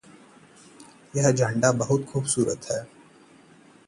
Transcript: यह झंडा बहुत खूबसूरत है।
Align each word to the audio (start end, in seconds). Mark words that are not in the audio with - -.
यह 1.15 1.31
झंडा 1.31 1.71
बहुत 1.71 2.05
खूबसूरत 2.05 2.67
है। 2.71 2.81